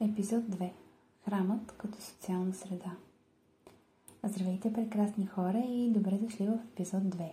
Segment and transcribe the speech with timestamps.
[0.00, 0.70] Епизод 2.
[1.24, 2.90] Храмът като социална среда.
[4.24, 7.32] Здравейте, прекрасни хора и добре дошли в епизод 2.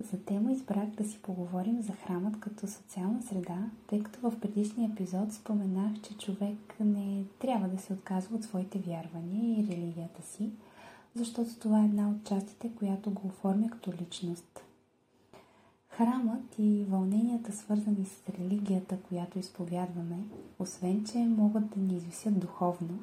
[0.00, 4.90] За тема избрах да си поговорим за храмът като социална среда, тъй като в предишния
[4.90, 10.50] епизод споменах, че човек не трябва да се отказва от своите вярвания и религията си,
[11.14, 14.64] защото това е една от частите, която го оформя като личност.
[15.96, 20.16] Храмът и вълненията, свързани с религията, която изповядваме,
[20.58, 22.98] освен че могат да ни извисят духовно,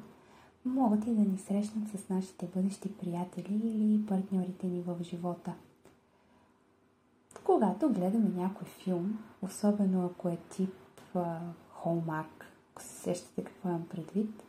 [0.64, 5.52] могат и да ни срещнат с нашите бъдещи приятели или партньорите ни в живота.
[7.44, 10.74] Когато гледаме някой филм, особено ако е тип
[11.70, 14.42] Холмарк, ако се сещате какво имам предвид,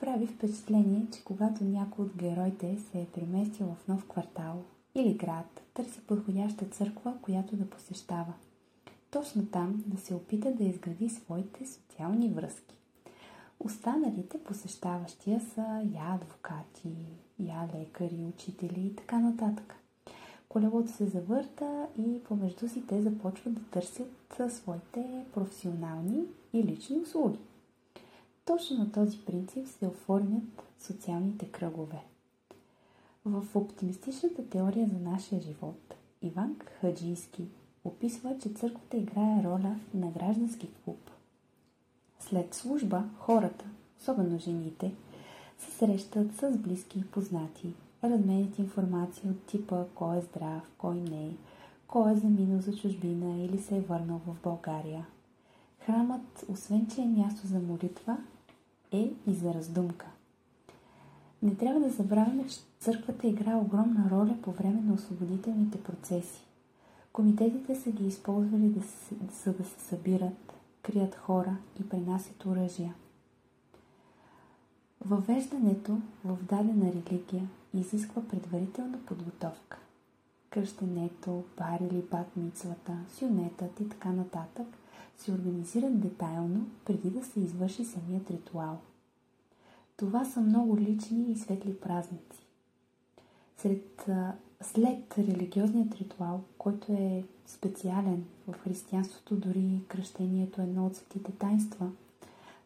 [0.00, 4.62] прави впечатление, че когато някой от героите се е преместил в нов квартал
[4.98, 8.32] или град, търси подходяща църква, която да посещава.
[9.10, 12.74] Точно там да се опита да изгради своите социални връзки.
[13.60, 16.88] Останалите посещаващия са я адвокати,
[17.40, 19.74] я лекари, учители и така нататък.
[20.48, 27.38] Колелото се завърта и помежду си те започват да търсят своите професионални и лични услуги.
[28.44, 32.02] Точно на този принцип се оформят социалните кръгове.
[33.28, 37.44] В оптимистичната теория за нашия живот Иван Хаджийски
[37.84, 41.10] описва, че църквата играе роля на граждански клуб.
[42.20, 43.64] След служба хората,
[44.00, 44.92] особено жените,
[45.58, 51.30] се срещат с близки и познати, разменят информация от типа кой е здрав, кой не,
[51.86, 55.06] кой е заминал за чужбина или се е върнал в България.
[55.78, 58.16] Храмът, освен че е място за молитва,
[58.92, 60.06] е и за раздумка.
[61.42, 66.44] Не трябва да забравяме, че църквата играе огромна роля по време на освободителните процеси.
[67.12, 69.14] Комитетите са ги използвали да се,
[69.44, 72.94] за да се събират, крият хора и пренасят оръжия.
[75.04, 79.78] Въвеждането в дадена религия изисква предварителна подготовка.
[80.50, 84.66] Кръщенето, бар или бат мицвата, сюнетът и така нататък
[85.18, 88.78] се организират детайлно преди да се извърши самият ритуал.
[89.98, 92.46] Това са много лични и светли празници.
[93.56, 94.10] Сред,
[94.60, 101.90] след религиозният ритуал, който е специален в християнството, дори кръщението е едно от светите тайнства,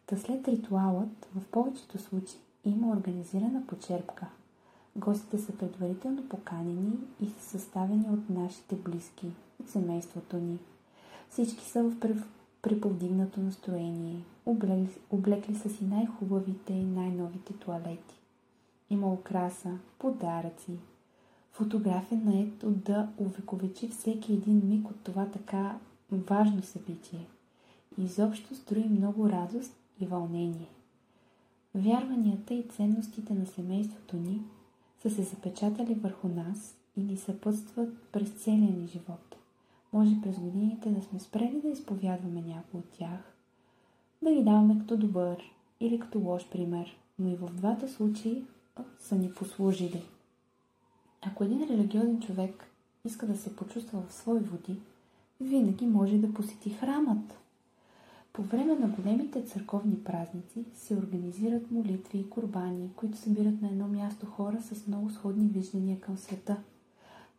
[0.05, 4.25] та след ритуалът, в повечето случаи, има организирана почерпка.
[4.95, 9.27] Гостите са предварително поканени и са съставени от нашите близки,
[9.61, 10.57] от семейството ни.
[11.29, 11.99] Всички са в
[12.63, 18.15] приповдигнато настроение, облекли, облекли са си най-хубавите и най-новите туалети.
[18.89, 20.77] Има украса, подаръци,
[21.51, 25.77] фотографен наед от да увековечи всеки един миг от това така
[26.11, 27.27] важно събитие.
[27.97, 30.69] Изобщо строи много радост и вълнение.
[31.75, 34.41] Вярванията и ценностите на семейството ни
[35.01, 39.32] са се запечатали върху нас и ни съпътстват през целия ни живот.
[39.93, 43.35] Може през годините да сме спрели да изповядваме някой от тях,
[44.21, 45.37] да ги даваме като добър
[45.79, 48.45] или като лош пример, но и в двата случаи
[48.99, 50.03] са ни послужили.
[51.21, 52.65] Ако един религиозен човек
[53.05, 54.79] иска да се почувства в свои води,
[55.41, 57.37] винаги може да посети храмът.
[58.33, 63.87] По време на големите църковни празници се организират молитви и курбани, които събират на едно
[63.87, 66.57] място хора с много сходни виждания към света.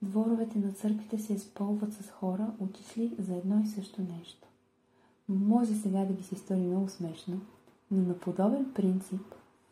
[0.04, 4.48] Дворовете на църквите се изпълват с хора, отишли за едно и също нещо.
[5.28, 7.40] Може сега да ви се стори много смешно,
[7.90, 9.20] но на подобен принцип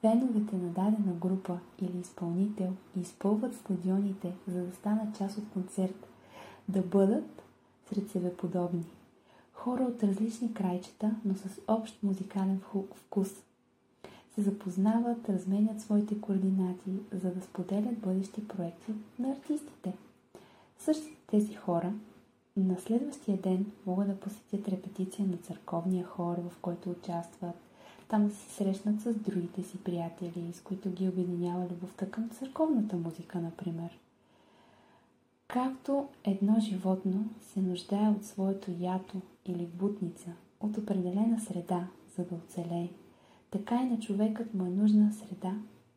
[0.01, 6.07] феновете на дадена група или изпълнител изпълват стадионите, за да станат част от концерт,
[6.69, 7.43] да бъдат
[7.89, 8.85] сред себе подобни.
[9.53, 12.61] Хора от различни крайчета, но с общ музикален
[12.95, 13.29] вкус.
[14.35, 19.93] Се запознават, разменят своите координати, за да споделят бъдещи проекти на артистите.
[20.85, 21.93] Същите тези хора
[22.57, 27.55] на следващия ден могат да посетят репетиция на църковния хор, в който участват,
[28.09, 32.97] там да се срещнат с другите си приятели, с които ги обединява любовта към църковната
[32.97, 33.99] музика, например.
[35.49, 40.31] Както едно животно се нуждае от своето ято или бутница,
[40.61, 41.87] от определена среда,
[42.17, 42.89] за да оцелее,
[43.51, 45.55] така и на човекът му е нужна среда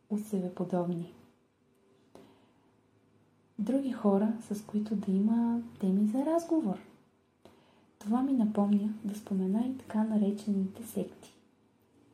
[0.10, 1.14] от себеподобни.
[3.60, 6.80] Други хора, с които да има теми за разговор.
[8.00, 11.34] Това ми напомня да спомена и така наречените секти.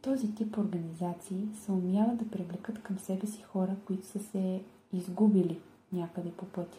[0.01, 4.61] Този тип организации се умяват да привлекат към себе си хора, които са се
[4.93, 5.59] изгубили
[5.93, 6.77] някъде по пътя.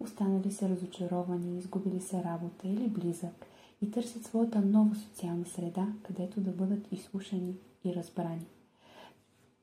[0.00, 3.46] Останали са разочаровани, изгубили са работа или близък,
[3.82, 7.54] и търсят своята нова социална среда, където да бъдат изслушани
[7.84, 8.46] и разбрани.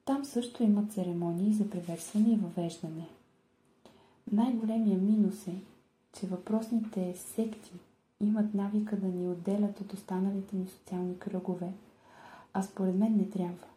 [0.05, 3.07] Там също има церемонии за приветстване и въвеждане.
[4.31, 5.61] Най-големия минус е,
[6.19, 7.71] че въпросните секти
[8.21, 11.73] имат навика да ни отделят от останалите ни социални кръгове,
[12.53, 13.67] а според мен не трябва.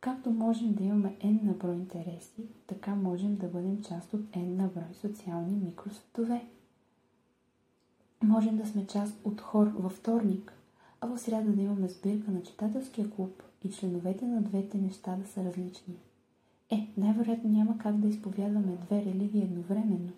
[0.00, 4.56] Както можем да имаме N на брой интереси, така можем да бъдем част от N
[4.56, 6.46] на брой социални микросветове.
[8.22, 10.52] Можем да сме част от хор във вторник,
[11.00, 15.28] а в сряда да имаме сбирка на читателския клуб и членовете на двете неща да
[15.28, 15.94] са различни.
[16.70, 20.12] Е, най-вероятно няма как да изповядваме две религии едновременно,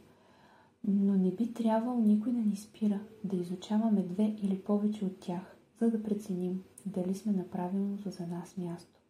[0.84, 5.56] но не би трябвало никой да ни спира да изучаваме две или повече от тях,
[5.80, 9.00] за да преценим дали сме на правилното за нас място.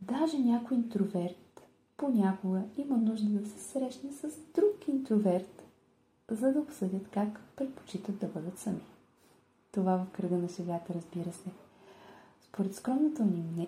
[0.00, 1.62] Даже някой интроверт
[1.96, 4.22] понякога има нужда да се срещне с
[4.54, 5.62] друг интроверт,
[6.30, 8.80] за да обсъдят как предпочитат да бъдат сами.
[9.72, 11.50] Това в кръга на шегата, разбира се.
[12.40, 13.66] Според скромното ми, не...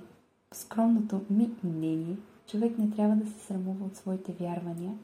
[0.52, 2.16] скромното ми мнение,
[2.46, 4.94] човек не трябва да се срамува от своите вярвания,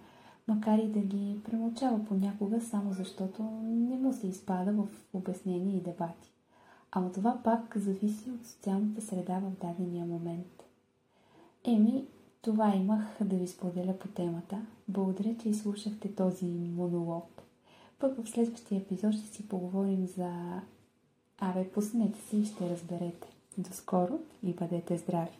[0.48, 5.80] макар и да ги премълчава понякога, само защото не му се изпада в обяснения и
[5.80, 6.32] дебати.
[6.92, 10.62] Ама това пак зависи от социалната среда в дадения момент.
[11.64, 12.04] Еми,
[12.42, 14.66] това имах да ви споделя по темата.
[14.88, 17.42] Благодаря, че изслушахте този монолог.
[17.98, 20.60] Пък в следващия епизод ще си поговорим за...
[21.38, 23.28] Абе, пуснете се и ще разберете.
[23.58, 25.38] До скоро и бъдете здрави!